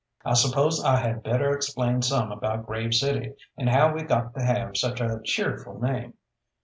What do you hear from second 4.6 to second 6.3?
such a cheerful name.